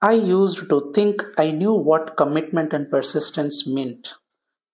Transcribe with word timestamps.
I 0.00 0.12
used 0.12 0.68
to 0.68 0.92
think 0.94 1.24
I 1.36 1.50
knew 1.50 1.72
what 1.72 2.16
commitment 2.16 2.72
and 2.72 2.88
persistence 2.88 3.66
meant, 3.66 4.14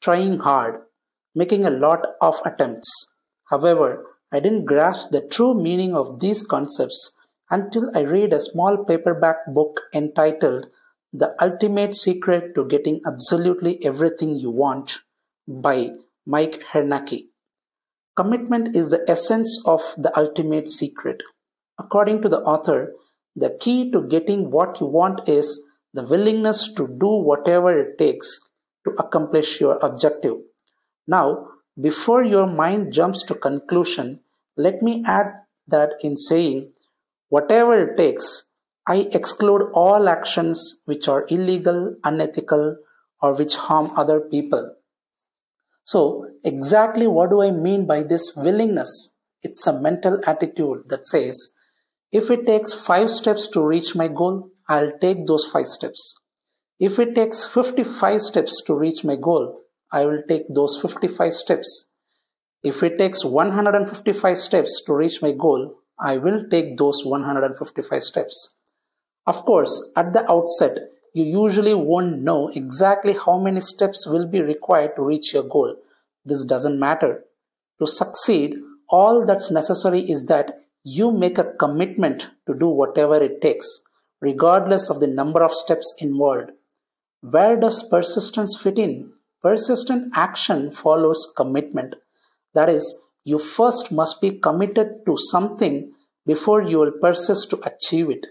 trying 0.03 0.41
hard, 0.41 0.83
making 1.35 1.64
a 1.64 1.71
lot 1.71 2.06
of 2.21 2.38
attempts. 2.45 2.90
However, 3.46 4.04
I 4.30 4.40
didn't 4.40 4.66
grasp 4.66 5.12
the 5.12 5.26
true 5.26 5.54
meaning 5.54 5.95
of 5.96 6.21
these 6.21 6.46
concepts 6.46 7.16
until 7.50 7.90
I 7.95 8.00
read 8.00 8.34
a 8.34 8.40
small 8.40 8.84
paperback 8.84 9.37
book 9.46 9.80
entitled 9.95 10.66
The 11.14 11.34
Ultimate 11.41 11.96
Secret 11.96 12.54
to 12.54 12.66
Getting 12.66 13.00
Absolutely 13.06 13.82
Everything 13.82 14.36
You 14.36 14.50
Want 14.50 15.00
by 15.48 15.93
Mike 16.27 16.64
Hernacki. 16.72 17.29
Commitment 18.14 18.77
is 18.77 18.91
the 18.91 19.09
essence 19.09 19.62
of 19.64 19.80
the 19.96 20.12
ultimate 20.18 20.68
secret. 20.68 21.22
According 21.79 22.20
to 22.22 22.29
the 22.29 22.43
author, 22.43 22.93
the 23.37 23.57
key 23.61 23.91
to 23.91 24.07
getting 24.07 24.50
what 24.50 24.80
you 24.80 24.87
want 24.87 25.29
is 25.29 25.67
the 25.93 26.03
willingness 26.03 26.72
to 26.75 26.86
do 26.86 27.08
whatever 27.08 27.79
it 27.79 27.99
takes 27.99 28.41
to 28.85 28.91
accomplish 28.99 29.61
your 29.61 29.79
objective. 29.82 30.36
Now, 31.07 31.49
before 31.81 32.22
your 32.22 32.47
mind 32.47 32.92
jumps 32.92 33.22
to 33.25 33.34
conclusion, 33.34 34.20
let 34.56 34.83
me 34.83 35.03
add 35.06 35.27
that 35.67 35.94
in 36.03 36.17
saying 36.17 36.72
whatever 37.28 37.91
it 37.91 37.97
takes, 37.97 38.50
I 38.86 39.08
exclude 39.12 39.70
all 39.72 40.08
actions 40.08 40.83
which 40.84 41.08
are 41.08 41.27
illegal, 41.28 41.97
unethical, 42.05 42.77
or 43.20 43.34
which 43.34 43.56
harm 43.56 43.91
other 43.97 44.20
people. 44.20 44.77
So, 45.84 46.27
exactly 46.44 47.06
what 47.06 47.30
do 47.30 47.42
I 47.42 47.50
mean 47.50 47.86
by 47.86 48.03
this 48.03 48.34
willingness? 48.36 49.16
It's 49.42 49.66
a 49.66 49.80
mental 49.80 50.20
attitude 50.27 50.89
that 50.89 51.06
says, 51.06 51.53
if 52.14 52.31
it 52.31 52.47
takes 52.47 52.73
five 52.73 53.11
steps 53.11 53.48
to 53.48 53.67
reach 53.67 53.97
my 53.97 54.06
goal, 54.06 54.48
I'll 54.69 54.92
take 55.00 55.27
those 55.27 55.47
five 55.47 55.67
steps. 55.67 56.17
If 56.78 57.00
it 57.00 57.17
takes 57.17 57.45
55 57.45 58.22
steps 58.22 58.62
to 58.66 58.75
reach 58.77 59.02
my 59.05 59.16
goal, 59.16 59.62
I 59.91 60.06
will 60.06 60.22
take 60.28 60.44
those 60.48 60.80
55 60.80 61.34
steps. 61.34 61.92
If 62.62 62.84
it 62.84 62.98
takes 62.98 63.25
155 63.25 64.38
steps 64.38 64.80
to 64.86 64.94
reach 64.94 65.22
my 65.22 65.33
goal, 65.33 65.75
I 65.98 66.19
will 66.19 66.48
take 66.48 66.78
those 66.78 67.05
155 67.05 68.05
steps. 68.05 68.55
Of 69.27 69.44
course, 69.44 69.92
at 69.97 70.12
the 70.12 70.31
outset, 70.31 70.78
you 71.14 71.25
usually 71.25 71.75
won't 71.75 72.22
know 72.22 72.48
exactly 72.55 73.14
how 73.14 73.41
many 73.41 73.60
steps 73.60 74.06
will 74.06 74.28
be 74.28 74.41
required 74.41 74.94
to 74.94 75.03
reach 75.03 75.34
your 75.34 75.48
goal. 75.48 75.75
This 76.25 76.44
doesn't 76.44 76.78
matter. 76.78 77.25
To 77.81 77.88
succeed, 77.88 78.55
all 78.88 79.27
that's 79.27 79.50
necessary 79.50 80.03
is 80.08 80.27
that 80.27 80.63
you 80.84 81.10
make 81.10 81.38
a 81.38 81.52
commitment 81.58 82.28
to 82.46 82.54
do 82.54 82.68
whatever 82.68 83.16
it 83.16 83.40
takes, 83.40 83.82
regardless 84.20 84.91
of 84.91 85.00
the 85.00 85.06
number 85.06 85.42
of 85.42 85.50
steps 85.52 85.94
involved. 85.98 86.50
Where 87.22 87.58
does 87.58 87.88
persistence 87.88 88.60
fit 88.60 88.78
in? 88.78 89.12
Persistent 89.42 90.12
action 90.14 90.70
follows 90.70 91.32
commitment. 91.36 91.94
That 92.52 92.68
is, 92.68 93.00
you 93.24 93.38
first 93.38 93.91
must 93.92 94.20
be 94.20 94.38
committed 94.38 95.06
to 95.06 95.16
something 95.16 95.92
before 96.26 96.62
you 96.62 96.80
will 96.80 96.92
persist 97.00 97.48
to 97.50 97.60
achieve 97.64 98.10
it. 98.10 98.26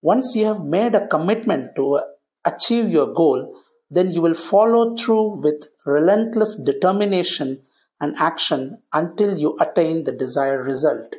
Once 0.00 0.34
you 0.34 0.46
have 0.46 0.64
made 0.64 0.94
a 0.94 1.06
commitment 1.06 1.76
to 1.76 2.00
achieve 2.46 2.88
your 2.88 3.12
goal, 3.12 3.54
then 3.90 4.10
you 4.10 4.22
will 4.22 4.34
follow 4.34 4.96
through 4.96 5.42
with 5.42 5.68
relentless 5.84 6.58
determination 6.58 7.60
and 8.00 8.16
action 8.16 8.78
until 8.94 9.38
you 9.38 9.58
attain 9.60 10.04
the 10.04 10.12
desired 10.12 10.64
result. 10.64 11.14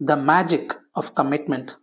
The 0.00 0.16
magic 0.16 0.74
of 0.96 1.14
commitment. 1.14 1.76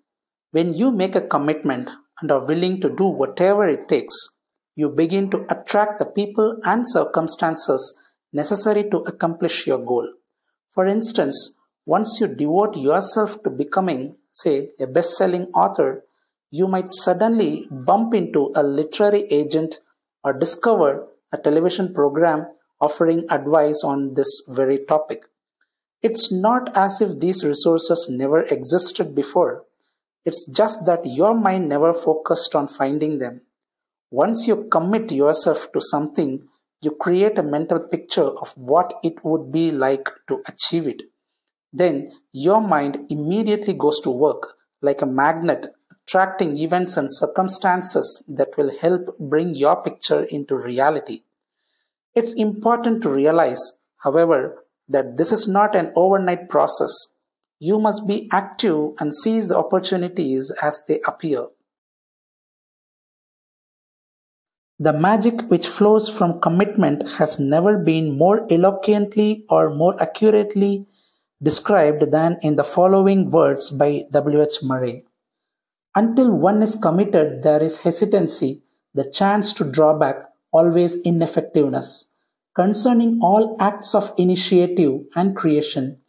When 0.51 0.73
you 0.73 0.91
make 0.91 1.15
a 1.15 1.25
commitment 1.25 1.89
and 2.21 2.29
are 2.29 2.45
willing 2.45 2.81
to 2.81 2.93
do 2.93 3.05
whatever 3.05 3.69
it 3.69 3.87
takes, 3.87 4.37
you 4.75 4.89
begin 4.89 5.29
to 5.29 5.45
attract 5.49 5.97
the 5.97 6.05
people 6.05 6.59
and 6.65 6.83
circumstances 6.85 8.05
necessary 8.33 8.89
to 8.89 8.97
accomplish 8.97 9.65
your 9.65 9.79
goal. 9.79 10.11
For 10.71 10.87
instance, 10.87 11.57
once 11.85 12.19
you 12.19 12.27
devote 12.27 12.75
yourself 12.75 13.41
to 13.43 13.49
becoming, 13.49 14.17
say, 14.33 14.71
a 14.77 14.87
best 14.87 15.15
selling 15.15 15.45
author, 15.55 16.03
you 16.49 16.67
might 16.67 16.89
suddenly 16.89 17.65
bump 17.71 18.13
into 18.13 18.51
a 18.55 18.61
literary 18.61 19.23
agent 19.31 19.79
or 20.21 20.33
discover 20.33 21.07
a 21.31 21.37
television 21.37 21.93
program 21.93 22.45
offering 22.81 23.25
advice 23.29 23.85
on 23.85 24.15
this 24.15 24.43
very 24.49 24.79
topic. 24.85 25.23
It's 26.01 26.31
not 26.31 26.75
as 26.75 26.99
if 27.01 27.19
these 27.19 27.43
resources 27.43 28.07
never 28.09 28.41
existed 28.43 29.13
before. 29.13 29.65
It's 30.25 30.47
just 30.47 30.85
that 30.85 31.05
your 31.05 31.35
mind 31.35 31.69
never 31.69 31.93
focused 31.93 32.55
on 32.55 32.67
finding 32.67 33.19
them. 33.19 33.41
Once 34.09 34.47
you 34.47 34.67
commit 34.69 35.11
yourself 35.11 35.71
to 35.71 35.79
something, 35.79 36.47
you 36.81 36.91
create 36.91 37.37
a 37.37 37.43
mental 37.43 37.79
picture 37.79 38.27
of 38.27 38.53
what 38.57 38.93
it 39.03 39.23
would 39.23 39.51
be 39.51 39.71
like 39.71 40.09
to 40.27 40.41
achieve 40.47 40.87
it. 40.87 41.03
Then 41.71 42.11
your 42.33 42.61
mind 42.61 43.05
immediately 43.09 43.73
goes 43.73 43.99
to 44.01 44.09
work 44.09 44.55
like 44.81 45.01
a 45.01 45.05
magnet 45.05 45.67
attracting 46.11 46.57
events 46.57 46.97
and 46.97 47.07
circumstances 47.09 48.23
that 48.27 48.57
will 48.57 48.71
help 48.79 49.17
bring 49.19 49.55
your 49.55 49.81
picture 49.81 50.23
into 50.25 50.57
reality. 50.57 51.21
It's 52.15 52.33
important 52.33 53.01
to 53.03 53.09
realize, 53.09 53.79
however, 53.97 54.60
that 54.91 55.17
this 55.17 55.31
is 55.31 55.47
not 55.47 55.75
an 55.75 55.91
overnight 55.95 56.49
process. 56.49 57.15
You 57.59 57.79
must 57.79 58.07
be 58.07 58.29
active 58.31 58.91
and 58.99 59.15
seize 59.15 59.49
the 59.49 59.57
opportunities 59.57 60.51
as 60.61 60.83
they 60.87 60.99
appear. 61.07 61.47
The 64.79 64.93
magic 64.93 65.41
which 65.49 65.67
flows 65.67 66.09
from 66.09 66.41
commitment 66.41 67.07
has 67.19 67.39
never 67.39 67.77
been 67.77 68.17
more 68.17 68.47
eloquently 68.51 69.45
or 69.47 69.75
more 69.75 70.01
accurately 70.01 70.87
described 71.43 72.11
than 72.11 72.39
in 72.41 72.55
the 72.55 72.63
following 72.63 73.29
words 73.29 73.69
by 73.69 74.05
W. 74.11 74.41
H. 74.41 74.63
Murray. 74.63 75.05
Until 75.95 76.31
one 76.31 76.63
is 76.63 76.79
committed, 76.81 77.43
there 77.43 77.61
is 77.61 77.81
hesitancy, 77.81 78.63
the 78.93 79.09
chance 79.11 79.53
to 79.53 79.69
draw 79.69 79.97
back, 79.97 80.15
always 80.51 81.01
ineffectiveness. 81.03 82.10
Concerning 82.53 83.19
all 83.21 83.55
acts 83.59 83.95
of 83.95 84.13
initiative 84.17 85.05
and 85.15 85.37
creation, 85.37 86.01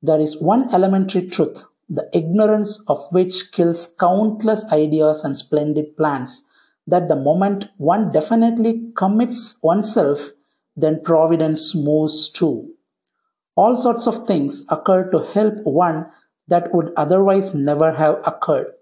there 0.00 0.20
is 0.20 0.40
one 0.40 0.72
elementary 0.72 1.26
truth, 1.26 1.66
the 1.88 2.08
ignorance 2.12 2.84
of 2.86 3.04
which 3.10 3.50
kills 3.50 3.96
countless 3.98 4.64
ideas 4.70 5.24
and 5.24 5.36
splendid 5.36 5.96
plans, 5.96 6.46
that 6.86 7.08
the 7.08 7.16
moment 7.16 7.70
one 7.78 8.12
definitely 8.12 8.92
commits 8.96 9.58
oneself, 9.60 10.30
then 10.76 11.02
providence 11.02 11.74
moves 11.74 12.30
too. 12.30 12.74
All 13.56 13.76
sorts 13.76 14.06
of 14.06 14.24
things 14.24 14.64
occur 14.70 15.10
to 15.10 15.18
help 15.32 15.54
one 15.64 16.06
that 16.46 16.72
would 16.72 16.92
otherwise 16.96 17.56
never 17.56 17.90
have 17.92 18.22
occurred. 18.24 18.72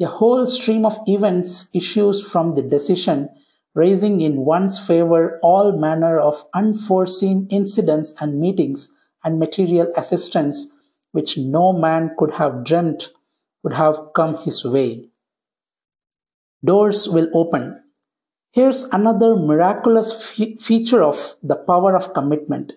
A 0.00 0.06
whole 0.06 0.46
stream 0.46 0.86
of 0.86 1.00
events 1.06 1.74
issues 1.74 2.24
from 2.24 2.54
the 2.54 2.62
decision 2.62 3.30
raising 3.74 4.20
in 4.20 4.44
one's 4.44 4.78
favor 4.78 5.38
all 5.42 5.72
manner 5.72 6.18
of 6.20 6.44
unforeseen 6.54 7.46
incidents 7.50 8.12
and 8.20 8.40
meetings 8.40 8.94
and 9.24 9.38
material 9.38 9.92
assistance 9.96 10.72
which 11.12 11.38
no 11.38 11.72
man 11.72 12.10
could 12.18 12.32
have 12.32 12.64
dreamt 12.64 13.10
would 13.62 13.72
have 13.74 14.12
come 14.14 14.36
his 14.38 14.64
way. 14.64 15.08
Doors 16.64 17.08
will 17.08 17.28
open. 17.34 17.82
Here's 18.52 18.84
another 18.92 19.36
miraculous 19.36 20.12
fe- 20.12 20.56
feature 20.56 21.02
of 21.02 21.34
the 21.42 21.56
power 21.56 21.96
of 21.96 22.12
commitment. 22.14 22.74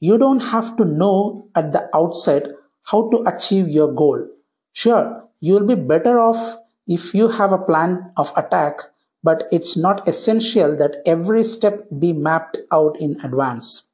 You 0.00 0.18
don't 0.18 0.42
have 0.42 0.76
to 0.76 0.84
know 0.84 1.48
at 1.54 1.72
the 1.72 1.88
outset 1.94 2.48
how 2.84 3.10
to 3.10 3.22
achieve 3.26 3.68
your 3.68 3.92
goal. 3.92 4.26
Sure, 4.72 5.28
you 5.40 5.54
will 5.54 5.66
be 5.66 5.74
better 5.76 6.18
off 6.18 6.56
if 6.86 7.14
you 7.14 7.28
have 7.28 7.52
a 7.52 7.58
plan 7.58 8.12
of 8.16 8.32
attack 8.36 8.80
but 9.22 9.48
it's 9.52 9.76
not 9.76 10.06
essential 10.08 10.76
that 10.76 10.96
every 11.06 11.44
step 11.44 11.86
be 11.98 12.12
mapped 12.12 12.58
out 12.72 13.00
in 13.00 13.20
advance. 13.22 13.88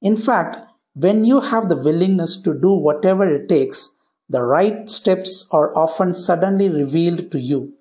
In 0.00 0.16
fact, 0.16 0.56
when 0.94 1.24
you 1.24 1.40
have 1.40 1.68
the 1.68 1.76
willingness 1.76 2.40
to 2.42 2.54
do 2.54 2.72
whatever 2.72 3.28
it 3.28 3.48
takes, 3.48 3.96
the 4.28 4.42
right 4.42 4.88
steps 4.90 5.48
are 5.50 5.76
often 5.76 6.14
suddenly 6.14 6.68
revealed 6.68 7.30
to 7.32 7.38
you. 7.38 7.74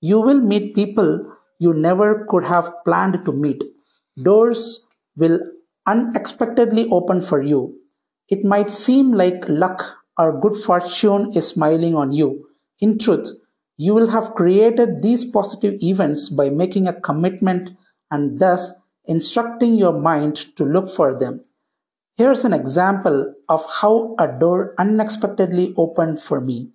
You 0.00 0.20
will 0.20 0.40
meet 0.40 0.74
people 0.74 1.36
you 1.58 1.74
never 1.74 2.26
could 2.28 2.44
have 2.44 2.72
planned 2.84 3.24
to 3.24 3.32
meet. 3.32 3.62
Doors 4.22 4.88
will 5.16 5.40
unexpectedly 5.86 6.88
open 6.90 7.20
for 7.20 7.42
you. 7.42 7.76
It 8.28 8.44
might 8.44 8.70
seem 8.70 9.12
like 9.12 9.48
luck 9.48 9.82
or 10.16 10.40
good 10.40 10.56
fortune 10.56 11.32
is 11.34 11.48
smiling 11.48 11.94
on 11.94 12.12
you. 12.12 12.46
In 12.80 12.98
truth, 12.98 13.28
you 13.80 13.94
will 13.94 14.10
have 14.10 14.34
created 14.34 15.00
these 15.00 15.24
positive 15.24 15.82
events 15.82 16.28
by 16.28 16.50
making 16.50 16.86
a 16.86 17.00
commitment 17.00 17.70
and 18.10 18.38
thus 18.38 18.74
instructing 19.06 19.74
your 19.74 19.98
mind 19.98 20.36
to 20.54 20.66
look 20.66 20.86
for 20.86 21.18
them. 21.18 21.40
Here's 22.14 22.44
an 22.44 22.52
example 22.52 23.34
of 23.48 23.64
how 23.80 24.14
a 24.18 24.28
door 24.28 24.74
unexpectedly 24.76 25.72
opened 25.78 26.20
for 26.20 26.42
me. 26.42 26.72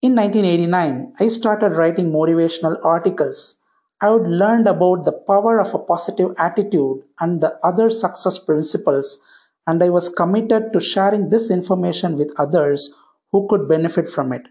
In 0.00 0.14
1989, 0.14 1.14
I 1.18 1.26
started 1.26 1.70
writing 1.70 2.12
motivational 2.12 2.78
articles. 2.84 3.58
I 4.00 4.10
would 4.10 4.28
learned 4.28 4.68
about 4.68 5.04
the 5.04 5.18
power 5.26 5.58
of 5.58 5.74
a 5.74 5.80
positive 5.80 6.30
attitude 6.38 7.02
and 7.18 7.40
the 7.40 7.58
other 7.64 7.90
success 7.90 8.38
principles, 8.38 9.18
and 9.66 9.82
I 9.82 9.88
was 9.88 10.08
committed 10.08 10.72
to 10.72 10.78
sharing 10.78 11.30
this 11.30 11.50
information 11.50 12.16
with 12.16 12.38
others 12.38 12.94
who 13.32 13.48
could 13.50 13.66
benefit 13.68 14.08
from 14.08 14.32
it. 14.32 14.46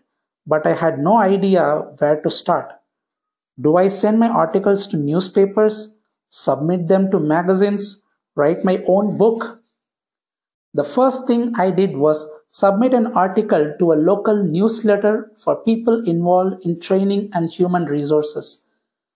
But 0.47 0.65
I 0.65 0.73
had 0.73 0.97
no 0.97 1.17
idea 1.17 1.63
where 1.99 2.21
to 2.21 2.29
start. 2.31 2.71
Do 3.59 3.75
I 3.75 3.89
send 3.89 4.19
my 4.19 4.29
articles 4.29 4.87
to 4.87 4.97
newspapers, 4.97 5.95
submit 6.29 6.87
them 6.87 7.11
to 7.11 7.19
magazines, 7.19 8.05
write 8.35 8.63
my 8.63 8.81
own 8.87 9.17
book? 9.17 9.61
The 10.73 10.83
first 10.83 11.27
thing 11.27 11.53
I 11.57 11.71
did 11.71 11.97
was 11.97 12.31
submit 12.49 12.93
an 12.93 13.07
article 13.07 13.73
to 13.79 13.91
a 13.91 14.01
local 14.09 14.43
newsletter 14.43 15.31
for 15.35 15.63
people 15.63 16.03
involved 16.07 16.65
in 16.65 16.79
training 16.79 17.29
and 17.33 17.51
human 17.51 17.85
resources. 17.85 18.63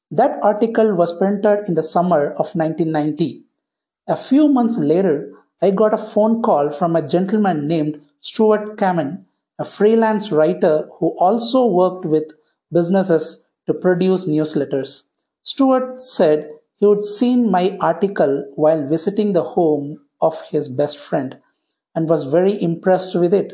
That 0.10 0.39
article 0.44 0.94
was 0.94 1.18
printed 1.18 1.69
in 1.69 1.75
the 1.75 1.84
summer 1.84 2.31
of 2.31 2.54
1990. 2.56 3.44
A 4.07 4.18
few 4.18 4.50
months 4.50 4.77
later, 4.77 5.31
I 5.62 5.72
got 5.72 5.94
a 5.94 5.98
phone 5.98 6.42
call 6.42 6.72
from 6.72 6.95
a 6.95 7.07
gentleman 7.07 7.68
named 7.68 8.01
Stuart 8.19 8.75
Kamen, 8.77 9.25
a 9.59 9.65
freelance 9.65 10.31
writer 10.31 10.89
who 11.00 11.09
also 11.19 11.65
worked 11.65 12.06
with 12.06 12.31
businesses 12.71 13.45
to 13.68 13.74
produce 13.74 14.25
newsletters. 14.27 15.03
Stuart 15.44 16.01
said 16.01 16.50
he 16.77 16.86
would 16.86 17.03
seen 17.03 17.51
my 17.51 17.77
article 17.80 18.45
while 18.56 18.88
visiting 18.88 19.33
the 19.33 19.44
home 19.44 20.00
of 20.19 20.42
his 20.50 20.69
best 20.69 20.98
friend 20.98 21.38
and 21.95 22.09
was 22.09 22.31
very 22.31 22.62
impressed 22.62 23.15
with 23.15 23.33
it. 23.33 23.53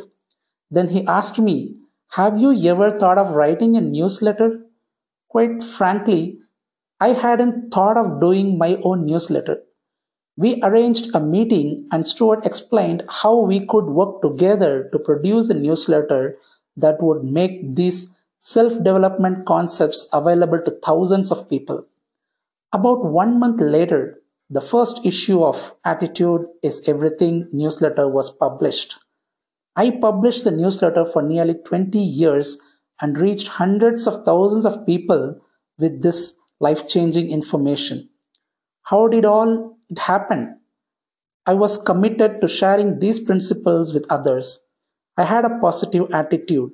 Then 0.71 0.89
he 0.89 1.05
asked 1.07 1.39
me, 1.39 1.75
Have 2.11 2.39
you 2.39 2.53
ever 2.69 2.97
thought 2.97 3.17
of 3.17 3.35
writing 3.35 3.75
a 3.75 3.81
newsletter? 3.81 4.61
Quite 5.29 5.63
frankly, 5.63 6.39
I 6.99 7.09
hadn't 7.09 7.71
thought 7.71 7.97
of 7.97 8.21
doing 8.21 8.57
my 8.57 8.79
own 8.83 9.05
newsletter. 9.05 9.61
We 10.38 10.62
arranged 10.62 11.16
a 11.16 11.19
meeting 11.19 11.88
and 11.92 12.07
Stuart 12.07 12.45
explained 12.45 13.04
how 13.10 13.39
we 13.39 13.66
could 13.66 13.86
work 13.86 14.22
together 14.22 14.88
to 14.92 15.00
produce 15.00 15.50
a 15.50 15.56
newsletter 15.56 16.38
that 16.78 17.01
would 17.01 17.24
make 17.24 17.75
these 17.75 18.12
self 18.39 18.78
development 18.78 19.48
concepts 19.48 20.07
available 20.13 20.62
to 20.62 20.80
thousands 20.86 21.31
of 21.31 21.50
people. 21.50 21.86
About 22.72 23.04
one 23.04 23.39
month 23.39 23.60
later, 23.60 24.22
the 24.50 24.62
first 24.62 25.06
issue 25.06 25.44
of 25.44 25.74
Attitude 25.84 26.45
is 26.62 26.88
Everything 26.88 27.50
newsletter 27.51 28.07
was 28.07 28.30
published. 28.30 29.00
I 29.75 29.92
published 29.92 30.44
the 30.44 30.51
newsletter 30.51 31.04
for 31.06 31.22
nearly 31.24 31.56
20 31.56 31.98
years 31.98 32.60
and 33.01 33.18
reached 33.18 33.48
hundreds 33.48 34.07
of 34.07 34.24
thousands 34.24 34.66
of 34.66 34.86
people 34.86 35.40
with 35.80 36.01
this 36.01 36.38
life 36.60 36.88
changing 36.88 37.31
information. 37.31 38.10
How 38.83 39.07
did 39.07 39.25
all 39.25 39.76
it 39.89 40.00
happened. 40.00 40.56
I 41.45 41.54
was 41.54 41.81
committed 41.81 42.42
to 42.42 42.48
sharing 42.48 43.00
these 43.00 43.19
principles 43.19 43.94
with 43.94 44.06
others. 44.10 44.66
I 45.18 45.24
had 45.24 45.45
a 45.45 45.60
positive 45.60 46.12
attitude. 46.13 46.72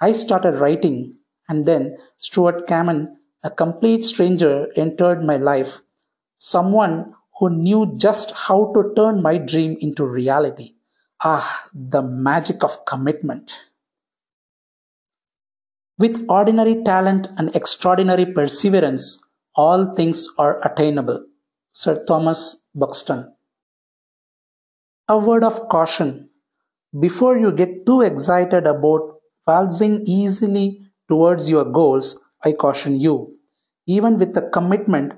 I 0.00 0.12
started 0.12 0.56
writing, 0.56 1.14
and 1.48 1.66
then 1.66 1.96
Stuart 2.18 2.66
Kamen, 2.66 3.08
a 3.42 3.50
complete 3.50 4.04
stranger, 4.04 4.68
entered 4.76 5.24
my 5.24 5.36
life 5.36 5.80
someone 6.38 7.14
who 7.38 7.50
knew 7.50 7.94
just 7.96 8.32
how 8.32 8.72
to 8.74 8.92
turn 8.96 9.22
my 9.22 9.38
dream 9.38 9.76
into 9.80 10.04
reality. 10.04 10.74
Ah, 11.22 11.64
the 11.74 12.02
magic 12.02 12.62
of 12.62 12.84
commitment. 12.84 13.52
With 15.98 16.24
ordinary 16.28 16.82
talent 16.84 17.28
and 17.36 17.54
extraordinary 17.56 18.26
perseverance, 18.26 19.24
all 19.56 19.94
things 19.96 20.28
are 20.38 20.64
attainable. 20.64 21.27
Sir 21.80 22.04
Thomas 22.06 22.66
Buxton. 22.74 23.20
A 25.08 25.16
word 25.16 25.44
of 25.44 25.68
caution. 25.68 26.30
Before 26.98 27.38
you 27.38 27.52
get 27.52 27.86
too 27.86 28.00
excited 28.00 28.66
about 28.66 29.20
waltzing 29.46 30.02
easily 30.04 30.66
towards 31.08 31.48
your 31.48 31.64
goals, 31.64 32.20
I 32.44 32.50
caution 32.52 32.98
you. 32.98 33.36
Even 33.86 34.18
with 34.18 34.34
the 34.34 34.50
commitment, 34.50 35.12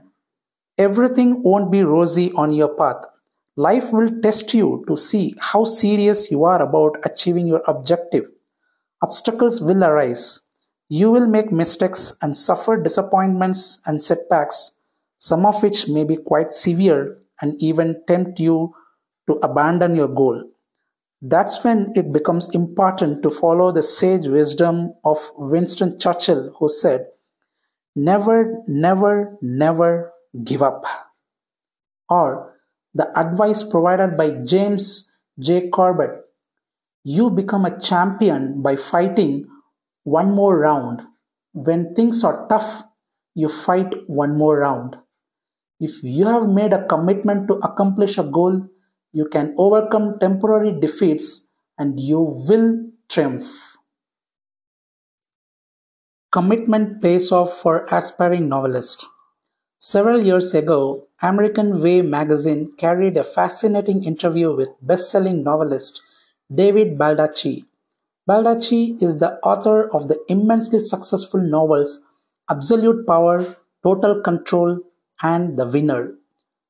Everything 0.76 1.42
won't 1.42 1.72
be 1.72 1.82
rosy 1.82 2.30
on 2.32 2.52
your 2.52 2.74
path. 2.74 3.06
Life 3.56 3.92
will 3.92 4.10
test 4.22 4.52
you 4.54 4.84
to 4.88 4.96
see 4.96 5.34
how 5.38 5.64
serious 5.64 6.30
you 6.30 6.44
are 6.44 6.62
about 6.62 6.96
achieving 7.04 7.46
your 7.46 7.62
objective. 7.66 8.24
Obstacles 9.02 9.62
will 9.62 9.82
arise. 9.82 10.40
You 10.90 11.10
will 11.10 11.26
make 11.26 11.52
mistakes 11.52 12.16
and 12.22 12.36
suffer 12.36 12.76
disappointments 12.76 13.80
and 13.86 14.00
setbacks, 14.02 14.79
some 15.20 15.46
of 15.46 15.62
which 15.62 15.88
may 15.88 16.04
be 16.04 16.16
quite 16.16 16.52
severe 16.52 17.20
and 17.40 17.54
even 17.62 18.02
tempt 18.08 18.40
you 18.40 18.74
to 19.28 19.34
abandon 19.44 19.94
your 19.94 20.08
goal. 20.08 20.42
That's 21.22 21.62
when 21.62 21.92
it 21.94 22.12
becomes 22.12 22.52
important 22.54 23.22
to 23.22 23.30
follow 23.30 23.70
the 23.70 23.82
sage 23.82 24.26
wisdom 24.26 24.94
of 25.04 25.18
Winston 25.36 25.98
Churchill, 25.98 26.56
who 26.58 26.68
said, 26.68 27.06
Never, 27.94 28.62
never, 28.66 29.36
never 29.42 30.12
give 30.42 30.62
up. 30.62 30.84
Or 32.08 32.56
the 32.94 33.06
advice 33.16 33.62
provided 33.62 34.16
by 34.16 34.30
James 34.44 35.12
J. 35.38 35.68
Corbett 35.68 36.24
you 37.04 37.30
become 37.30 37.64
a 37.64 37.80
champion 37.80 38.60
by 38.60 38.76
fighting 38.76 39.46
one 40.04 40.30
more 40.32 40.58
round. 40.58 41.02
When 41.52 41.94
things 41.94 42.22
are 42.24 42.46
tough, 42.48 42.82
you 43.34 43.48
fight 43.48 43.92
one 44.06 44.36
more 44.36 44.58
round. 44.58 44.96
If 45.80 46.04
you 46.04 46.26
have 46.26 46.46
made 46.46 46.74
a 46.74 46.86
commitment 46.86 47.48
to 47.48 47.54
accomplish 47.54 48.18
a 48.18 48.22
goal, 48.22 48.68
you 49.12 49.26
can 49.28 49.54
overcome 49.56 50.18
temporary 50.20 50.78
defeats 50.78 51.52
and 51.78 51.98
you 51.98 52.20
will 52.20 52.90
triumph. 53.08 53.78
Commitment 56.30 57.00
pays 57.00 57.32
off 57.32 57.54
for 57.54 57.86
aspiring 57.90 58.48
novelists. 58.48 59.06
Several 59.78 60.20
years 60.22 60.54
ago, 60.54 61.08
American 61.22 61.82
Way 61.82 62.02
magazine 62.02 62.72
carried 62.76 63.16
a 63.16 63.24
fascinating 63.24 64.04
interview 64.04 64.54
with 64.54 64.68
best-selling 64.82 65.42
novelist 65.42 66.02
David 66.54 66.98
Baldacci. 66.98 67.64
Baldacci 68.28 69.02
is 69.02 69.16
the 69.16 69.38
author 69.42 69.88
of 69.94 70.08
the 70.08 70.22
immensely 70.28 70.78
successful 70.78 71.40
novels 71.40 72.06
Absolute 72.50 73.06
Power, 73.06 73.56
Total 73.82 74.20
Control, 74.20 74.78
and 75.22 75.58
The 75.58 75.66
Winner. 75.66 76.14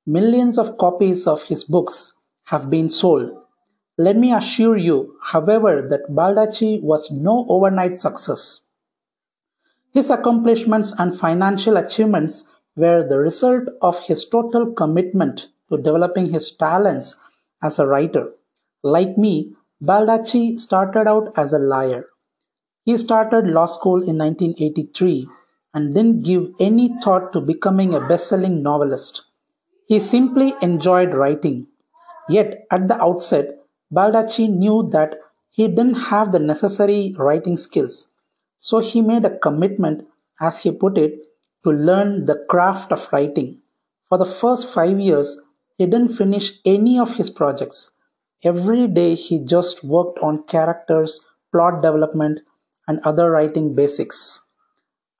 Millions 0.07 0.59
of 0.59 0.78
copies 0.78 1.26
of 1.26 1.45
his 1.45 1.64
books 1.64 2.14
have 2.45 2.71
been 2.71 2.88
sold. 2.88 3.30
Let 3.99 4.16
me 4.16 4.33
assure 4.33 4.76
you, 4.76 5.16
however, 5.23 5.87
that 5.90 6.11
Baldacci 6.11 6.83
was 6.83 7.11
no 7.11 7.47
overnight 7.49 7.99
success. 7.99 8.62
His 9.92 10.11
accomplishments 10.11 10.92
and 10.99 11.16
financial 11.16 11.76
achievements 11.76 12.49
were 12.76 13.07
the 13.07 13.19
result 13.19 13.64
of 13.83 14.07
his 14.07 14.25
total 14.28 14.73
commitment 14.73 15.49
to 15.69 15.76
developing 15.76 16.33
his 16.33 16.52
talents 16.57 17.16
as 17.62 17.78
a 17.78 17.87
writer. 17.87 18.33
Like 18.83 19.19
me, 19.19 19.54
Baldacci 19.83 20.59
started 20.59 21.07
out 21.07 21.33
as 21.37 21.52
a 21.52 21.59
liar. 21.59 22.07
He 22.85 22.97
started 22.97 23.47
law 23.47 23.66
school 23.66 24.02
in 24.02 24.16
1983 24.19 25.28
and 25.72 25.94
didn't 25.94 26.22
give 26.22 26.52
any 26.58 26.94
thought 27.02 27.32
to 27.32 27.40
becoming 27.40 27.94
a 27.94 28.06
best-selling 28.06 28.62
novelist. 28.62 29.24
He 29.86 30.00
simply 30.00 30.54
enjoyed 30.62 31.14
writing. 31.14 31.66
Yet, 32.28 32.66
at 32.70 32.88
the 32.88 33.00
outset, 33.02 33.58
Baldacci 33.92 34.48
knew 34.48 34.88
that 34.92 35.16
he 35.50 35.66
didn't 35.66 35.94
have 35.94 36.32
the 36.32 36.38
necessary 36.38 37.14
writing 37.18 37.56
skills. 37.56 38.08
So 38.58 38.78
he 38.78 39.00
made 39.02 39.24
a 39.24 39.38
commitment, 39.38 40.06
as 40.40 40.62
he 40.62 40.70
put 40.70 40.96
it, 40.96 41.14
to 41.64 41.70
learn 41.70 42.26
the 42.26 42.44
craft 42.48 42.92
of 42.92 43.12
writing. 43.12 43.58
For 44.08 44.18
the 44.18 44.26
first 44.26 44.72
five 44.72 44.98
years, 44.98 45.40
he 45.76 45.86
didn't 45.86 46.08
finish 46.08 46.60
any 46.64 46.98
of 46.98 47.16
his 47.16 47.30
projects. 47.30 47.92
Every 48.42 48.86
day 48.86 49.14
he 49.14 49.38
just 49.38 49.84
worked 49.84 50.18
on 50.20 50.44
characters, 50.44 51.26
plot 51.52 51.82
development, 51.82 52.40
and 52.86 53.00
other 53.00 53.30
writing 53.30 53.74
basics. 53.74 54.46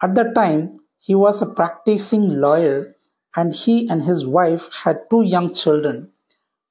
At 0.03 0.15
that 0.15 0.35
time, 0.35 0.81
he 0.99 1.15
was 1.15 1.43
a 1.43 1.53
practicing 1.53 2.41
lawyer 2.41 2.97
and 3.37 3.55
he 3.55 3.89
and 3.89 4.05
his 4.05 4.27
wife 4.27 4.69
had 4.85 5.09
two 5.11 5.23
young 5.23 5.53
children. 5.55 6.11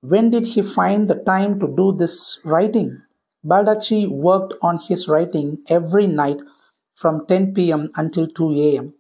When 0.02 0.30
did 0.30 0.48
he 0.48 0.62
find 0.62 1.10
the 1.10 1.16
time 1.16 1.60
to 1.60 1.68
do 1.68 1.92
this 1.92 2.40
writing? 2.44 3.02
Baldacci 3.46 4.10
worked 4.10 4.54
on 4.62 4.80
his 4.80 5.08
writing 5.08 5.60
every 5.70 6.08
night 6.08 6.40
from 6.94 7.26
10 7.28 7.54
pm 7.54 7.90
until 7.96 8.28
2 8.28 8.78
am. 8.78 8.94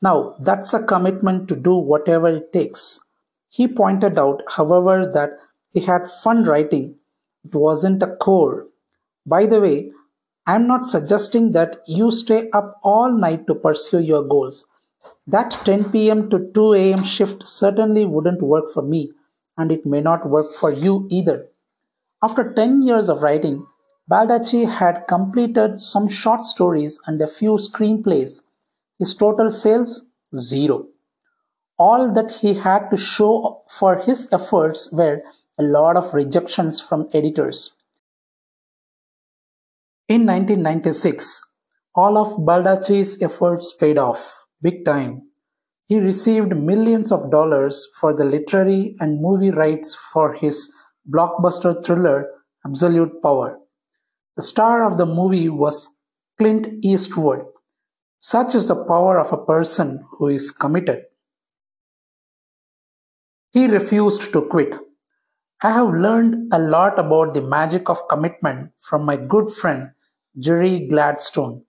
Now, 0.00 0.34
that's 0.40 0.74
a 0.74 0.82
commitment 0.82 1.48
to 1.48 1.56
do 1.56 1.76
whatever 1.76 2.28
it 2.28 2.52
takes. 2.52 3.00
He 3.48 3.68
pointed 3.68 4.18
out, 4.18 4.42
however, 4.48 5.10
that 5.12 5.38
he 5.72 5.80
had 5.80 6.06
fun 6.06 6.44
writing. 6.44 6.96
It 7.44 7.54
wasn't 7.54 8.02
a 8.02 8.16
core. 8.16 8.66
By 9.26 9.46
the 9.46 9.60
way, 9.60 9.90
I'm 10.48 10.66
not 10.66 10.88
suggesting 10.88 11.52
that 11.52 11.82
you 11.86 12.10
stay 12.10 12.48
up 12.54 12.80
all 12.82 13.12
night 13.12 13.46
to 13.48 13.54
pursue 13.54 14.00
your 14.00 14.22
goals. 14.22 14.66
That 15.26 15.50
10 15.66 15.92
pm 15.92 16.30
to 16.30 16.50
2 16.54 16.72
am 16.72 17.02
shift 17.02 17.46
certainly 17.46 18.06
wouldn't 18.06 18.40
work 18.40 18.70
for 18.72 18.82
me, 18.82 19.12
and 19.58 19.70
it 19.70 19.84
may 19.84 20.00
not 20.00 20.26
work 20.26 20.50
for 20.50 20.72
you 20.72 21.06
either. 21.10 21.48
After 22.22 22.54
10 22.54 22.80
years 22.80 23.10
of 23.10 23.22
writing, 23.22 23.66
Baldacci 24.10 24.66
had 24.66 25.06
completed 25.06 25.80
some 25.80 26.08
short 26.08 26.44
stories 26.44 26.98
and 27.04 27.20
a 27.20 27.26
few 27.26 27.58
screenplays. 27.58 28.44
His 28.98 29.14
total 29.14 29.50
sales? 29.50 30.08
Zero. 30.34 30.86
All 31.78 32.10
that 32.14 32.32
he 32.40 32.54
had 32.54 32.88
to 32.88 32.96
show 32.96 33.60
for 33.68 33.98
his 33.98 34.32
efforts 34.32 34.90
were 34.90 35.20
a 35.58 35.62
lot 35.62 35.98
of 35.98 36.14
rejections 36.14 36.80
from 36.80 37.10
editors. 37.12 37.74
In 40.08 40.24
1996, 40.24 41.52
all 41.94 42.16
of 42.16 42.28
Baldacci's 42.38 43.20
efforts 43.20 43.74
paid 43.74 43.98
off, 43.98 44.46
big 44.62 44.82
time. 44.86 45.28
He 45.84 46.00
received 46.00 46.56
millions 46.56 47.12
of 47.12 47.30
dollars 47.30 47.86
for 48.00 48.16
the 48.16 48.24
literary 48.24 48.96
and 49.00 49.20
movie 49.20 49.50
rights 49.50 49.94
for 49.94 50.32
his 50.32 50.72
blockbuster 51.14 51.84
thriller 51.84 52.26
Absolute 52.64 53.22
Power. 53.22 53.58
The 54.36 54.40
star 54.40 54.90
of 54.90 54.96
the 54.96 55.04
movie 55.04 55.50
was 55.50 55.98
Clint 56.38 56.68
Eastwood. 56.82 57.44
Such 58.16 58.54
is 58.54 58.68
the 58.68 58.82
power 58.86 59.20
of 59.20 59.34
a 59.34 59.44
person 59.44 60.06
who 60.12 60.28
is 60.28 60.50
committed. 60.50 61.02
He 63.50 63.66
refused 63.66 64.32
to 64.32 64.40
quit. 64.40 64.74
I 65.62 65.72
have 65.72 65.90
learned 65.90 66.50
a 66.54 66.58
lot 66.58 66.98
about 66.98 67.34
the 67.34 67.42
magic 67.42 67.90
of 67.90 68.08
commitment 68.08 68.72
from 68.78 69.04
my 69.04 69.18
good 69.18 69.50
friend 69.50 69.90
Jerry 70.40 70.86
Gladstone. 70.86 71.64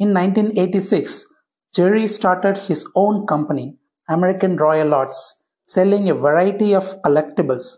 In 0.00 0.12
1986, 0.12 1.26
Jerry 1.74 2.08
started 2.08 2.58
his 2.58 2.90
own 2.96 3.26
company, 3.26 3.76
American 4.08 4.56
Royal 4.56 4.92
Arts, 4.92 5.44
selling 5.62 6.08
a 6.08 6.14
variety 6.14 6.74
of 6.74 7.00
collectibles. 7.02 7.76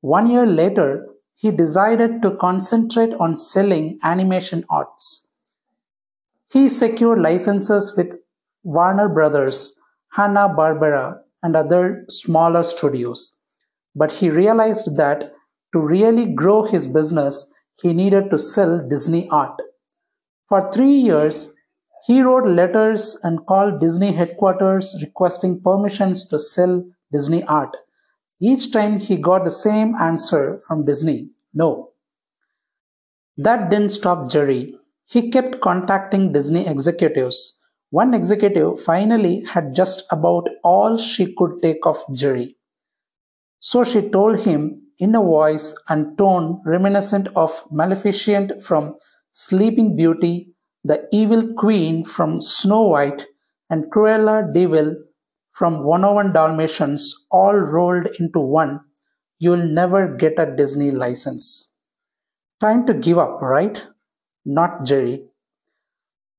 One 0.00 0.28
year 0.28 0.46
later, 0.46 1.06
he 1.36 1.52
decided 1.52 2.22
to 2.22 2.36
concentrate 2.36 3.14
on 3.20 3.36
selling 3.36 3.98
animation 4.02 4.64
arts. 4.68 5.28
He 6.50 6.68
secured 6.68 7.20
licenses 7.20 7.94
with 7.96 8.16
Warner 8.64 9.08
Brothers, 9.08 9.78
Hanna-Barbera, 10.12 11.18
and 11.42 11.54
other 11.54 12.04
smaller 12.08 12.64
studios. 12.64 13.34
But 13.94 14.10
he 14.12 14.30
realized 14.30 14.96
that 14.96 15.32
to 15.72 15.80
really 15.80 16.32
grow 16.32 16.64
his 16.64 16.88
business, 16.88 17.46
he 17.80 17.92
needed 17.92 18.30
to 18.30 18.38
sell 18.38 18.86
Disney 18.88 19.28
art. 19.30 19.60
For 20.48 20.70
three 20.72 20.94
years, 20.94 21.54
he 22.06 22.20
wrote 22.20 22.48
letters 22.48 23.16
and 23.22 23.46
called 23.46 23.80
Disney 23.80 24.12
headquarters 24.12 24.96
requesting 25.00 25.60
permissions 25.60 26.26
to 26.28 26.38
sell 26.38 26.84
Disney 27.12 27.44
art. 27.44 27.76
Each 28.40 28.72
time 28.72 28.98
he 28.98 29.16
got 29.16 29.44
the 29.44 29.50
same 29.50 29.94
answer 29.94 30.60
from 30.66 30.84
Disney 30.84 31.30
no. 31.54 31.90
That 33.36 33.70
didn't 33.70 33.90
stop 33.90 34.30
Jerry. 34.30 34.74
He 35.04 35.30
kept 35.30 35.60
contacting 35.60 36.32
Disney 36.32 36.66
executives. 36.66 37.58
One 37.90 38.14
executive 38.14 38.80
finally 38.80 39.44
had 39.44 39.74
just 39.74 40.04
about 40.10 40.48
all 40.64 40.96
she 40.96 41.34
could 41.34 41.60
take 41.62 41.84
of 41.84 41.98
Jerry. 42.12 42.56
So 43.60 43.84
she 43.84 44.08
told 44.08 44.40
him 44.40 44.82
in 45.02 45.16
a 45.16 45.20
voice 45.20 45.74
and 45.88 46.16
tone 46.16 46.62
reminiscent 46.64 47.26
of 47.34 47.50
Maleficent 47.72 48.62
from 48.62 48.94
Sleeping 49.32 49.96
Beauty, 49.96 50.54
the 50.84 51.08
evil 51.10 51.54
queen 51.54 52.04
from 52.04 52.40
Snow 52.40 52.82
White, 52.82 53.26
and 53.68 53.90
Cruella 53.90 54.36
de 54.54 54.66
Vil 54.66 54.94
from 55.50 55.82
101 55.82 56.32
Dalmatians 56.32 57.26
all 57.32 57.56
rolled 57.56 58.06
into 58.20 58.38
one, 58.38 58.78
you'll 59.40 59.66
never 59.80 60.16
get 60.16 60.38
a 60.38 60.54
Disney 60.54 60.92
license. 60.92 61.74
Time 62.60 62.86
to 62.86 62.94
give 62.94 63.18
up, 63.18 63.42
right? 63.42 63.84
Not 64.44 64.84
Jerry. 64.84 65.24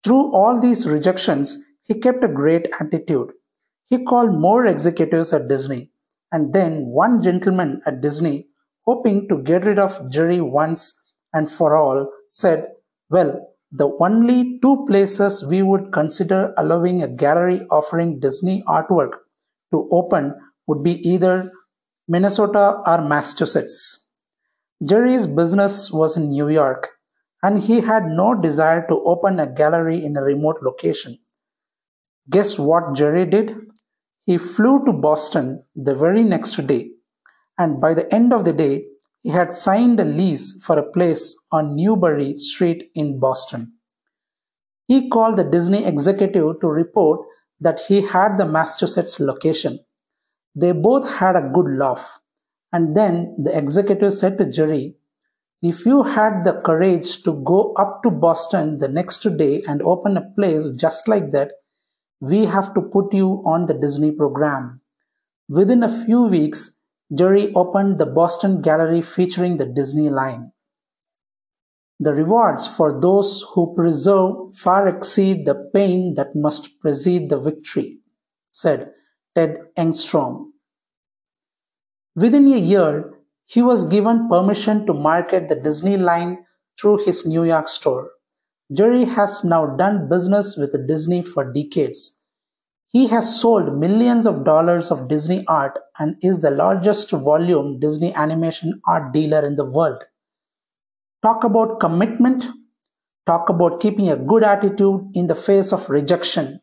Through 0.05 0.33
all 0.33 0.61
these 0.61 0.87
rejections, 0.87 1.57
he 1.83 1.95
kept 1.99 2.23
a 2.23 2.29
great 2.29 2.69
attitude. 2.79 3.33
He 3.87 4.05
called 4.05 4.39
more 4.39 4.65
executives 4.65 5.33
at 5.33 5.49
Disney, 5.49 5.91
and 6.31 6.53
then 6.53 6.85
one 6.85 7.21
gentleman 7.21 7.81
at 7.85 7.99
Disney 7.99 8.47
hoping 8.85 9.27
to 9.29 9.41
get 9.41 9.65
rid 9.65 9.79
of 9.79 10.09
Jerry 10.09 10.41
once 10.41 10.93
and 11.33 11.49
for 11.49 11.75
all, 11.75 12.07
said, 12.29 12.65
Well, 13.09 13.55
the 13.71 13.89
only 13.99 14.59
two 14.61 14.85
places 14.87 15.45
we 15.49 15.61
would 15.61 15.91
consider 15.91 16.53
allowing 16.57 17.01
a 17.01 17.07
gallery 17.07 17.61
offering 17.71 18.19
Disney 18.19 18.63
artwork 18.67 19.13
to 19.71 19.89
open 19.91 20.35
would 20.67 20.83
be 20.83 21.07
either 21.07 21.51
Minnesota 22.07 22.81
or 22.85 23.07
Massachusetts. 23.07 24.09
Jerry's 24.85 25.25
business 25.25 25.91
was 25.91 26.17
in 26.17 26.29
New 26.29 26.49
York, 26.49 26.89
and 27.41 27.59
he 27.59 27.81
had 27.81 28.05
no 28.05 28.35
desire 28.35 28.85
to 28.89 29.01
open 29.05 29.39
a 29.39 29.51
gallery 29.51 30.03
in 30.03 30.17
a 30.17 30.21
remote 30.21 30.59
location. 30.61 31.17
Guess 32.29 32.59
what 32.59 32.95
Jerry 32.95 33.25
did? 33.25 33.55
He 34.25 34.37
flew 34.37 34.85
to 34.85 34.93
Boston 34.93 35.63
the 35.75 35.95
very 35.95 36.23
next 36.23 36.55
day 36.67 36.92
and 37.57 37.79
by 37.79 37.93
the 37.93 38.11
end 38.13 38.33
of 38.33 38.45
the 38.45 38.53
day, 38.53 38.85
he 39.21 39.29
had 39.29 39.55
signed 39.55 39.99
a 39.99 40.05
lease 40.05 40.61
for 40.63 40.77
a 40.77 40.91
place 40.91 41.35
on 41.51 41.75
Newbury 41.75 42.37
Street 42.37 42.91
in 42.93 43.19
Boston. 43.19 43.73
He 44.87 45.09
called 45.09 45.37
the 45.37 45.45
Disney 45.45 45.85
executive 45.85 46.59
to 46.59 46.67
report 46.67 47.21
that 47.61 47.79
he 47.87 48.01
had 48.01 48.37
the 48.37 48.45
Massachusetts 48.45 49.19
location. 49.19 49.79
They 50.55 50.73
both 50.73 51.09
had 51.09 51.35
a 51.35 51.49
good 51.53 51.77
laugh. 51.77 52.19
And 52.73 52.97
then 52.97 53.35
the 53.41 53.57
executive 53.57 54.13
said 54.13 54.37
to 54.39 54.49
Jerry, 54.49 54.95
If 55.61 55.85
you 55.85 56.03
had 56.03 56.43
the 56.43 56.61
courage 56.65 57.23
to 57.23 57.41
go 57.45 57.73
up 57.73 58.03
to 58.03 58.11
Boston 58.11 58.79
the 58.79 58.89
next 58.89 59.21
day 59.37 59.63
and 59.67 59.81
open 59.83 60.17
a 60.17 60.29
place 60.35 60.71
just 60.71 61.07
like 61.07 61.31
that, 61.31 61.51
we 62.19 62.45
have 62.45 62.73
to 62.73 62.81
put 62.81 63.13
you 63.13 63.41
on 63.45 63.67
the 63.67 63.73
Disney 63.73 64.11
program. 64.11 64.81
Within 65.47 65.83
a 65.83 66.05
few 66.05 66.23
weeks, 66.23 66.79
Jerry 67.13 67.53
opened 67.53 67.99
the 67.99 68.05
Boston 68.05 68.61
Gallery 68.61 69.01
featuring 69.01 69.57
the 69.57 69.65
Disney 69.65 70.09
line. 70.09 70.51
The 71.99 72.13
rewards 72.13 72.67
for 72.67 72.99
those 72.99 73.45
who 73.53 73.75
preserve 73.75 74.55
far 74.55 74.87
exceed 74.87 75.45
the 75.45 75.69
pain 75.73 76.15
that 76.15 76.35
must 76.35 76.79
precede 76.79 77.29
the 77.29 77.39
victory, 77.39 77.99
said 78.51 78.91
Ted 79.35 79.57
Engstrom. 79.77 80.51
Within 82.15 82.47
a 82.47 82.57
year, 82.57 83.19
he 83.45 83.61
was 83.61 83.85
given 83.85 84.29
permission 84.29 84.85
to 84.87 84.93
market 84.93 85.49
the 85.49 85.55
Disney 85.55 85.97
line 85.97 86.45
through 86.79 87.05
his 87.05 87.25
New 87.25 87.43
York 87.43 87.69
store. 87.69 88.11
Jerry 88.71 89.03
has 89.03 89.43
now 89.43 89.75
done 89.75 90.09
business 90.09 90.57
with 90.57 90.87
Disney 90.87 91.21
for 91.21 91.53
decades 91.53 92.19
he 92.93 93.07
has 93.07 93.41
sold 93.41 93.77
millions 93.79 94.27
of 94.27 94.43
dollars 94.45 94.91
of 94.91 95.07
Disney 95.07 95.43
art 95.47 95.79
and 95.99 96.15
is 96.21 96.41
the 96.41 96.51
largest 96.51 97.09
volume 97.11 97.79
Disney 97.79 98.13
animation 98.13 98.81
art 98.87 99.11
dealer 99.13 99.43
in 99.45 99.55
the 99.55 99.65
world. 99.65 100.03
Talk 101.23 101.43
about 101.43 101.79
commitment. 101.79 102.45
Talk 103.25 103.49
about 103.49 103.79
keeping 103.81 104.09
a 104.09 104.17
good 104.17 104.43
attitude 104.43 105.09
in 105.15 105.25
the 105.27 105.35
face 105.35 105.73
of 105.73 105.89
rejection. 105.89 106.61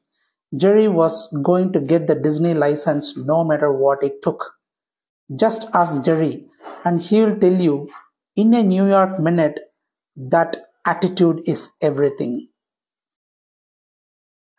Jerry 0.57 0.87
was 0.87 1.27
going 1.43 1.73
to 1.73 1.81
get 1.81 2.07
the 2.07 2.15
Disney 2.15 2.55
license 2.55 3.17
no 3.17 3.43
matter 3.43 3.73
what 3.73 4.03
it 4.05 4.23
took. 4.23 4.53
Just 5.35 5.69
ask 5.75 6.03
Jerry, 6.05 6.47
and 6.85 7.03
he 7.03 7.25
will 7.25 7.39
tell 7.39 7.61
you 7.61 7.91
in 8.37 8.55
a 8.55 8.63
New 8.63 8.89
York 8.89 9.19
minute 9.19 9.59
that 10.17 10.67
attitude 10.87 11.43
is 11.47 11.71
everything 11.83 12.50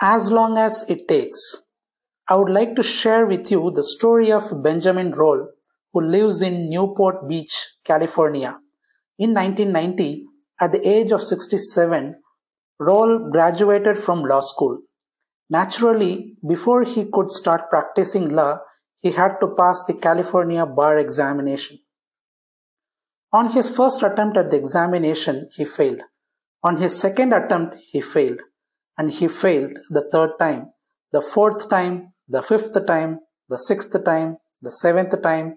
as 0.02 0.32
long 0.32 0.58
as 0.58 0.84
it 0.90 1.08
takes. 1.08 1.64
I 2.28 2.36
would 2.36 2.52
like 2.52 2.76
to 2.76 2.84
share 2.84 3.28
with 3.28 3.52
you 3.52 3.70
the 3.70 3.84
story 3.84 4.32
of 4.32 4.64
Benjamin 4.64 5.12
Roll, 5.12 5.48
who 5.94 6.02
lives 6.02 6.42
in 6.42 6.70
Newport 6.70 7.28
Beach, 7.28 7.76
California. 7.86 8.60
In 9.20 9.34
1990, 9.36 10.26
at 10.60 10.72
the 10.72 10.88
age 10.88 11.12
of 11.12 11.22
67, 11.22 12.16
Roll 12.80 13.30
graduated 13.32 13.98
from 13.98 14.24
law 14.24 14.42
school. 14.42 14.80
Naturally, 15.52 16.38
before 16.48 16.84
he 16.84 17.06
could 17.06 17.30
start 17.30 17.70
practicing 17.70 18.30
law, 18.30 18.58
he 19.02 19.12
had 19.12 19.38
to 19.40 19.54
pass 19.56 19.84
the 19.84 19.94
California 19.94 20.66
bar 20.66 20.98
examination. 20.98 21.78
On 23.34 23.52
his 23.52 23.76
first 23.76 24.02
attempt 24.02 24.38
at 24.38 24.50
the 24.50 24.58
examination, 24.58 25.50
he 25.56 25.66
failed. 25.66 26.02
On 26.64 26.78
his 26.78 27.00
second 27.00 27.34
attempt, 27.34 27.76
he 27.92 28.02
failed 28.02 28.40
and 29.02 29.10
he 29.18 29.28
failed 29.28 29.74
the 29.90 30.04
third 30.14 30.34
time, 30.38 30.64
the 31.12 31.22
fourth 31.34 31.68
time, 31.70 32.14
the 32.30 32.44
fifth 32.44 32.78
time, 32.86 33.20
the 33.50 33.58
sixth 33.58 33.96
time, 34.06 34.38
the 34.62 34.72
seventh 34.72 35.20
time, 35.24 35.48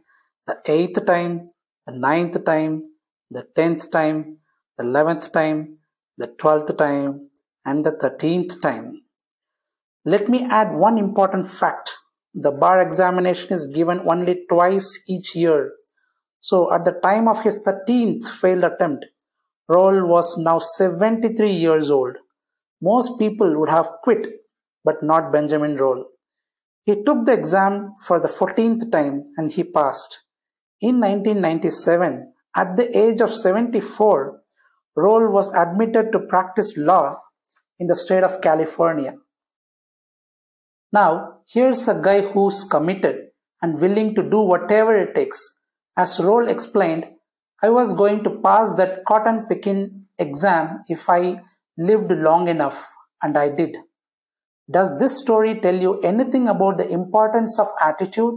the 0.47 0.57
eighth 0.77 1.05
time, 1.05 1.47
the 1.87 1.93
ninth 1.93 2.43
time, 2.47 2.83
the 3.31 3.45
tenth 3.55 3.91
time, 3.91 4.39
the 4.79 4.85
eleventh 4.85 5.31
time, 5.31 5.77
the 6.17 6.29
12th 6.29 6.79
time, 6.79 7.29
and 7.67 7.85
the 7.85 7.93
13th 7.93 8.63
time. 8.63 8.87
Let 10.07 10.31
me 10.31 10.47
add 10.61 10.75
one 10.87 10.97
important 10.97 11.47
fact. 11.47 11.99
The 12.33 12.53
bar 12.53 12.81
examination 12.81 13.53
is 13.53 13.67
given 13.67 14.09
only 14.09 14.47
twice 14.49 15.05
each 15.07 15.37
year. 15.37 15.73
So 16.41 16.73
at 16.73 16.87
the 16.87 16.99
time 17.03 17.29
of 17.29 17.43
his 17.43 17.61
13th 17.67 18.27
failed 18.27 18.65
attempt, 18.65 19.05
Roll 19.69 20.07
was 20.07 20.39
now 20.39 20.59
73 20.59 21.51
years 21.51 21.91
old. 21.91 22.17
Most 22.81 23.19
people 23.19 23.59
would 23.59 23.69
have 23.69 23.91
quit, 24.03 24.27
but 24.85 25.03
not 25.03 25.33
Benjamin 25.33 25.77
Roll. 25.77 26.07
He 26.85 27.03
took 27.03 27.25
the 27.25 27.33
exam 27.33 27.95
for 28.07 28.21
the 28.21 28.29
14th 28.29 28.93
time 28.93 29.25
and 29.37 29.51
he 29.51 29.65
passed. 29.65 30.25
In 30.81 31.01
1997, 31.01 32.33
at 32.57 32.77
the 32.77 32.97
age 32.97 33.21
of 33.21 33.35
74, 33.35 34.41
Roll 34.97 35.31
was 35.31 35.53
admitted 35.55 36.13
to 36.13 36.21
practice 36.21 36.77
law 36.77 37.19
in 37.79 37.87
the 37.87 37.97
state 37.97 38.23
of 38.23 38.41
California. 38.41 39.15
Now, 40.93 41.41
here's 41.49 41.89
a 41.89 42.01
guy 42.01 42.21
who's 42.21 42.65
committed 42.65 43.31
and 43.61 43.81
willing 43.81 44.15
to 44.15 44.29
do 44.29 44.43
whatever 44.43 44.97
it 44.97 45.15
takes. 45.15 45.63
As 45.97 46.21
Roll 46.21 46.49
explained, 46.49 47.07
I 47.63 47.71
was 47.71 47.95
going 47.95 48.23
to 48.25 48.39
pass 48.41 48.77
that 48.77 49.05
cotton 49.07 49.47
picking 49.47 50.05
exam 50.19 50.85
if 50.87 51.09
I 51.09 51.41
lived 51.77 52.11
long 52.11 52.49
enough, 52.49 52.87
and 53.23 53.37
I 53.37 53.49
did. 53.49 53.77
Does 54.71 54.99
this 54.99 55.19
story 55.19 55.61
tell 55.61 55.75
you 55.75 56.01
anything 56.01 56.49
about 56.49 56.79
the 56.79 56.89
importance 56.89 57.59
of 57.59 57.69
attitude? 57.81 58.35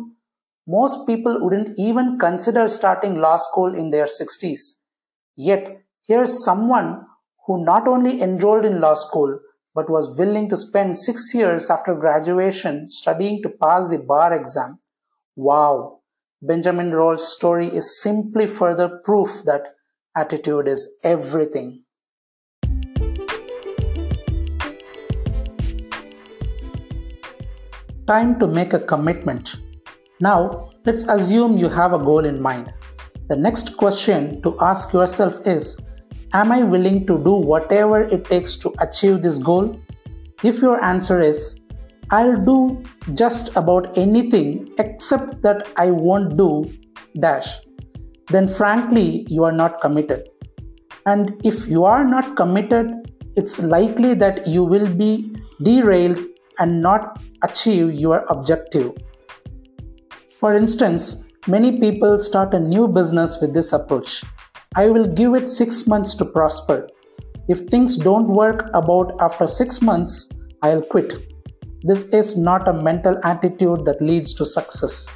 Most 0.67 1.08
people 1.08 1.38
wouldn't 1.41 1.77
even 1.79 2.20
consider 2.20 2.67
starting 2.67 3.22
law 3.22 3.38
school 3.38 3.74
in 3.74 3.91
their 3.91 4.06
60s. 4.06 4.82
Yet, 5.36 5.84
here's 6.08 6.44
someone 6.44 7.06
who 7.46 7.63
not 7.63 7.88
only 7.88 8.22
enrolled 8.22 8.65
in 8.65 8.82
law 8.82 8.96
school 8.96 9.39
but 9.74 9.91
was 9.91 10.17
willing 10.17 10.50
to 10.50 10.58
spend 10.58 10.98
six 10.98 11.34
years 11.36 11.70
after 11.70 11.94
graduation 11.94 12.88
studying 12.88 13.44
to 13.44 13.50
pass 13.50 13.88
the 13.89 14.00
bar 14.00 14.36
exam. 14.36 14.79
Wow! 15.36 16.00
Benjamin 16.41 16.91
Roll's 16.91 17.32
story 17.32 17.67
is 17.67 18.01
simply 18.01 18.48
further 18.48 19.00
proof 19.03 19.44
that 19.46 19.75
attitude 20.15 20.67
is 20.67 20.98
everything. 21.03 21.84
Time 28.08 28.40
to 28.40 28.48
make 28.48 28.72
a 28.72 28.80
commitment. 28.80 29.58
Now, 30.22 30.70
let's 30.86 31.04
assume 31.04 31.58
you 31.58 31.68
have 31.68 31.92
a 31.92 32.00
goal 32.00 32.24
in 32.24 32.42
mind. 32.42 32.74
The 33.28 33.36
next 33.36 33.76
question 33.76 34.42
to 34.44 34.58
ask 34.62 34.94
yourself 34.94 35.46
is 35.46 35.78
Am 36.32 36.54
I 36.54 36.64
willing 36.64 37.06
to 37.08 37.22
do 37.22 37.34
whatever 37.34 38.04
it 38.04 38.24
takes 38.24 38.56
to 38.58 38.74
achieve 38.80 39.22
this 39.22 39.38
goal? 39.40 39.78
If 40.42 40.62
your 40.62 40.82
answer 40.82 41.20
is 41.20 41.66
I'll 42.10 42.40
do 42.46 42.82
just 43.14 43.54
about 43.58 43.98
anything 43.98 44.74
except 44.80 45.42
that 45.42 45.68
I 45.76 45.92
won't 45.92 46.38
do 46.38 46.72
dash, 47.20 47.60
then 48.28 48.48
frankly, 48.48 49.28
you 49.30 49.44
are 49.44 49.52
not 49.52 49.82
committed. 49.82 50.30
And 51.06 51.42
if 51.44 51.68
you 51.68 51.84
are 51.84 52.06
not 52.06 52.38
committed, 52.38 52.90
it's 53.36 53.62
likely 53.62 54.14
that 54.14 54.48
you 54.48 54.64
will 54.64 54.88
be 54.88 55.36
derailed 55.62 56.20
and 56.60 56.82
not 56.82 57.22
achieve 57.44 57.94
your 57.94 58.26
objective. 58.30 58.92
For 60.40 60.56
instance, 60.56 61.26
many 61.48 61.80
people 61.80 62.20
start 62.20 62.54
a 62.54 62.60
new 62.60 62.88
business 62.88 63.40
with 63.42 63.54
this 63.54 63.74
approach. 63.74 64.24
I 64.76 64.90
will 64.90 65.08
give 65.08 65.34
it 65.34 65.50
6 65.50 65.88
months 65.88 66.14
to 66.16 66.26
prosper. 66.26 66.88
If 67.48 67.62
things 67.62 67.98
don't 67.98 68.28
work 68.28 68.70
about 68.74 69.16
after 69.20 69.48
6 69.48 69.82
months, 69.82 70.30
I'll 70.62 70.82
quit. 70.82 71.14
This 71.82 72.04
is 72.10 72.38
not 72.38 72.67
a 72.67 72.74
mental 72.74 73.20
attitude 73.24 73.86
that 73.86 74.02
leads 74.02 74.34
to 74.36 74.46
success. 74.46 75.12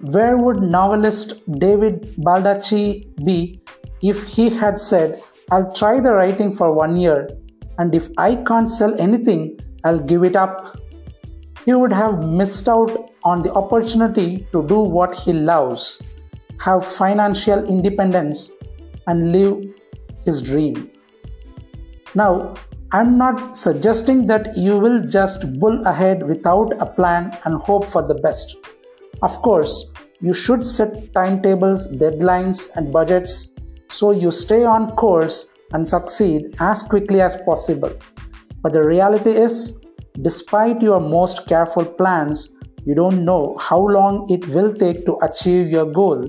Where 0.00 0.36
would 0.38 0.62
novelist 0.62 1.34
David 1.58 2.14
Baldacci 2.18 3.14
be 3.24 3.62
if 4.02 4.24
he 4.24 4.48
had 4.48 4.80
said, 4.80 5.22
I'll 5.50 5.72
try 5.72 6.00
the 6.00 6.12
writing 6.12 6.54
for 6.54 6.72
one 6.72 6.96
year, 6.96 7.28
and 7.80 7.94
if 7.94 8.08
I 8.18 8.36
can't 8.36 8.70
sell 8.70 8.94
anything, 9.00 9.58
I'll 9.84 9.98
give 9.98 10.22
it 10.22 10.36
up. 10.36 10.78
He 11.64 11.72
would 11.72 11.92
have 11.92 12.22
missed 12.22 12.68
out 12.68 13.10
on 13.24 13.40
the 13.40 13.52
opportunity 13.54 14.46
to 14.52 14.66
do 14.66 14.80
what 14.80 15.16
he 15.16 15.32
loves, 15.32 16.02
have 16.60 16.86
financial 16.86 17.64
independence, 17.64 18.52
and 19.06 19.32
live 19.32 19.64
his 20.26 20.42
dream. 20.42 20.90
Now, 22.14 22.54
I'm 22.92 23.16
not 23.16 23.56
suggesting 23.56 24.26
that 24.26 24.58
you 24.58 24.78
will 24.78 25.00
just 25.06 25.50
bull 25.58 25.86
ahead 25.86 26.22
without 26.28 26.74
a 26.82 26.86
plan 26.86 27.34
and 27.46 27.54
hope 27.54 27.86
for 27.86 28.02
the 28.02 28.16
best. 28.16 28.56
Of 29.22 29.40
course, 29.40 29.90
you 30.20 30.34
should 30.34 30.66
set 30.66 31.14
timetables, 31.14 31.88
deadlines, 31.88 32.68
and 32.74 32.92
budgets 32.92 33.54
so 33.90 34.10
you 34.10 34.30
stay 34.30 34.64
on 34.64 34.90
course 34.96 35.54
and 35.72 35.86
succeed 35.86 36.54
as 36.60 36.82
quickly 36.82 37.20
as 37.20 37.36
possible. 37.42 37.92
But 38.62 38.72
the 38.72 38.84
reality 38.84 39.30
is, 39.30 39.80
despite 40.22 40.82
your 40.82 41.00
most 41.00 41.46
careful 41.46 41.84
plans, 41.84 42.52
you 42.84 42.94
don't 42.94 43.24
know 43.24 43.56
how 43.58 43.78
long 43.78 44.28
it 44.30 44.46
will 44.48 44.74
take 44.74 45.04
to 45.06 45.18
achieve 45.22 45.68
your 45.68 45.90
goal, 45.90 46.28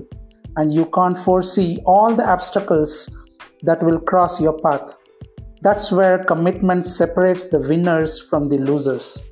and 0.56 0.72
you 0.72 0.86
can't 0.86 1.16
foresee 1.16 1.80
all 1.86 2.14
the 2.14 2.28
obstacles 2.28 3.16
that 3.62 3.82
will 3.82 3.98
cross 4.00 4.40
your 4.40 4.58
path. 4.60 4.96
That's 5.62 5.92
where 5.92 6.24
commitment 6.24 6.86
separates 6.86 7.48
the 7.48 7.60
winners 7.60 8.20
from 8.20 8.48
the 8.48 8.58
losers. 8.58 9.22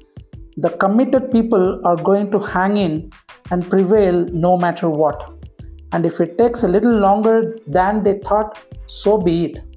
The 0.56 0.70
committed 0.70 1.30
people 1.32 1.80
are 1.84 1.96
going 1.96 2.30
to 2.32 2.38
hang 2.38 2.76
in 2.76 3.10
and 3.50 3.68
prevail 3.68 4.26
no 4.26 4.56
matter 4.56 4.88
what. 4.88 5.32
And 5.92 6.06
if 6.06 6.20
it 6.20 6.38
takes 6.38 6.62
a 6.62 6.68
little 6.68 6.92
longer 6.92 7.58
than 7.66 8.02
they 8.02 8.18
thought, 8.18 8.58
so 8.86 9.18
be 9.18 9.46
it. 9.46 9.69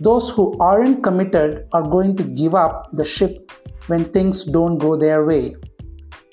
Those 0.00 0.30
who 0.30 0.56
aren't 0.58 1.02
committed 1.02 1.66
are 1.72 1.82
going 1.82 2.16
to 2.16 2.22
give 2.22 2.54
up 2.54 2.88
the 2.92 3.04
ship 3.04 3.50
when 3.88 4.04
things 4.04 4.44
don't 4.44 4.78
go 4.78 4.96
their 4.96 5.24
way. 5.24 5.56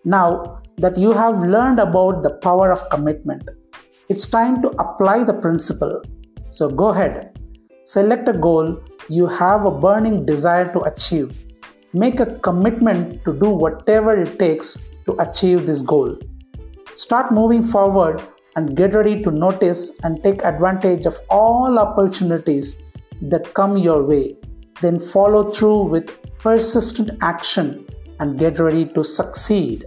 Now 0.03 0.61
that 0.77 0.97
you 0.97 1.13
have 1.13 1.41
learned 1.41 1.79
about 1.79 2.21
the 2.21 2.35
power 2.43 2.71
of 2.71 2.89
commitment, 2.89 3.49
it's 4.07 4.27
time 4.27 4.61
to 4.61 4.69
apply 4.77 5.23
the 5.23 5.33
principle. 5.33 6.01
So 6.47 6.69
go 6.69 6.89
ahead, 6.89 7.39
select 7.83 8.29
a 8.29 8.33
goal 8.33 8.77
you 9.09 9.27
have 9.27 9.65
a 9.65 9.71
burning 9.71 10.25
desire 10.25 10.71
to 10.73 10.79
achieve. 10.81 11.45
Make 11.93 12.19
a 12.19 12.25
commitment 12.39 13.23
to 13.25 13.33
do 13.33 13.49
whatever 13.49 14.19
it 14.19 14.39
takes 14.39 14.79
to 15.05 15.15
achieve 15.19 15.67
this 15.67 15.81
goal. 15.81 16.17
Start 16.95 17.31
moving 17.31 17.63
forward 17.63 18.21
and 18.55 18.75
get 18.75 18.95
ready 18.95 19.21
to 19.21 19.29
notice 19.29 19.99
and 20.03 20.23
take 20.23 20.43
advantage 20.43 21.05
of 21.05 21.19
all 21.29 21.77
opportunities 21.77 22.81
that 23.21 23.53
come 23.53 23.77
your 23.77 24.03
way. 24.03 24.37
Then 24.81 24.99
follow 24.99 25.49
through 25.51 25.83
with 25.83 26.21
persistent 26.39 27.11
action 27.21 27.85
and 28.19 28.39
get 28.39 28.59
ready 28.59 28.85
to 28.85 29.03
succeed. 29.03 29.85